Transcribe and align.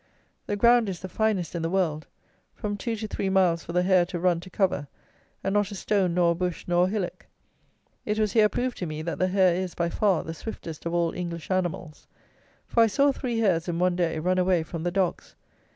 The 0.47 0.55
ground 0.55 0.89
is 0.89 1.01
the 1.01 1.07
finest 1.07 1.53
in 1.53 1.61
the 1.61 1.69
world; 1.69 2.07
from 2.55 2.75
two 2.75 2.95
to 2.95 3.07
three 3.07 3.29
miles 3.29 3.63
for 3.63 3.71
the 3.71 3.83
hare 3.83 4.03
to 4.07 4.17
run 4.19 4.39
to 4.39 4.49
cover, 4.49 4.87
and 5.43 5.53
not 5.53 5.69
a 5.71 5.75
stone 5.75 6.15
nor 6.15 6.31
a 6.31 6.33
bush 6.33 6.65
nor 6.67 6.85
a 6.87 6.89
hillock. 6.89 7.27
It 8.03 8.17
was 8.17 8.31
here 8.31 8.49
proved 8.49 8.79
to 8.79 8.87
me, 8.87 9.03
that 9.03 9.19
the 9.19 9.27
hare 9.27 9.53
is, 9.53 9.75
by 9.75 9.89
far, 9.91 10.23
the 10.23 10.33
swiftest 10.33 10.87
of 10.87 10.95
all 10.95 11.13
English 11.13 11.51
animals; 11.51 12.07
for 12.65 12.81
I 12.81 12.87
saw 12.87 13.11
three 13.11 13.37
hares, 13.37 13.67
in 13.67 13.77
one 13.77 13.95
day, 13.95 14.17
run 14.17 14.39
away 14.39 14.63
from 14.63 14.81
the 14.81 14.89
dogs. 14.89 15.35